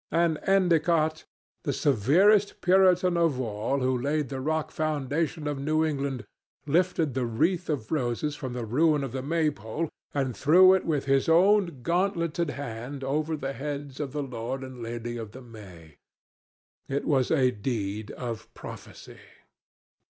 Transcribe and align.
And 0.09 0.39
Endicott, 0.47 1.25
the 1.63 1.71
severest 1.71 2.59
Puritan 2.61 3.17
of 3.17 3.39
all 3.39 3.81
who 3.81 3.95
laid 3.95 4.29
the 4.29 4.41
rock 4.41 4.71
foundation 4.71 5.47
of 5.47 5.59
New 5.59 5.85
England, 5.85 6.25
lifted 6.65 7.13
the 7.13 7.27
wreath 7.27 7.69
of 7.69 7.91
roses 7.91 8.35
from 8.35 8.53
the 8.53 8.65
ruin 8.65 9.03
of 9.03 9.11
the 9.11 9.21
Maypole 9.21 9.89
and 10.11 10.35
threw 10.35 10.73
it 10.73 10.85
with 10.85 11.05
his 11.05 11.29
own 11.29 11.83
gauntleted 11.83 12.49
hand 12.49 13.03
over 13.03 13.37
the 13.37 13.53
heads 13.53 13.99
of 13.99 14.11
the 14.11 14.23
Lord 14.23 14.63
and 14.63 14.81
Lady 14.81 15.17
of 15.17 15.33
the 15.33 15.41
May. 15.43 15.97
It 16.87 17.05
was 17.05 17.29
a 17.29 17.51
deed 17.51 18.09
of 18.09 18.51
prophecy. 18.55 19.19